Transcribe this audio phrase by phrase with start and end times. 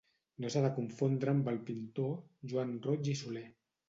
[0.43, 2.09] No s'ha de confondre amb el pintor
[2.53, 3.45] Joan Roig i Soler.